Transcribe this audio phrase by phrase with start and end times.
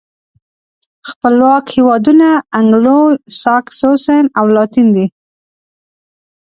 [1.09, 2.99] خپلواک هېوادونه انګلو
[3.41, 5.05] ساکسوسن او لاتین دي.